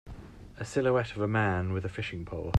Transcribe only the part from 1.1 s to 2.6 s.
of a man with a fishing pole.